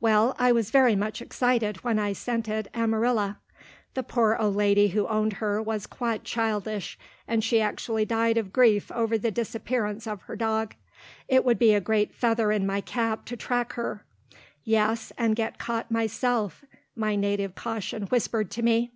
Well, 0.00 0.36
I 0.38 0.52
was 0.52 0.70
very 0.70 0.94
much 0.94 1.20
excited 1.20 1.78
when 1.82 1.98
I 1.98 2.12
scented 2.12 2.68
Amarilla. 2.74 3.38
The 3.94 4.04
poor 4.04 4.36
old 4.38 4.54
lady 4.54 4.86
who 4.86 5.08
owned 5.08 5.32
her 5.42 5.60
was 5.60 5.88
quite 5.88 6.22
childish, 6.22 6.96
and 7.26 7.42
she 7.42 7.60
actually 7.60 8.04
died 8.04 8.38
of 8.38 8.52
grief 8.52 8.92
over 8.92 9.18
the 9.18 9.32
disappearance 9.32 10.06
of 10.06 10.22
her 10.28 10.36
dog. 10.36 10.76
It 11.26 11.44
would 11.44 11.58
be 11.58 11.74
a 11.74 11.80
great 11.80 12.14
feather 12.14 12.52
in 12.52 12.68
my 12.68 12.82
cap 12.82 13.24
to 13.24 13.36
track 13.36 13.72
her. 13.72 14.04
Yes, 14.62 15.12
and 15.18 15.34
get 15.34 15.58
caught 15.58 15.90
myself, 15.90 16.64
my 16.94 17.16
native 17.16 17.56
caution 17.56 18.04
whispered 18.04 18.52
to 18.52 18.62
me. 18.62 18.92